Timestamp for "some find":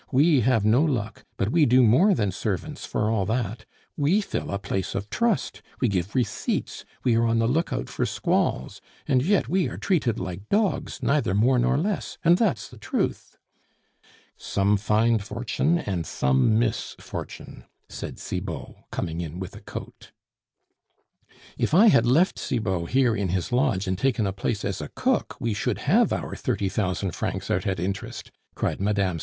14.37-15.23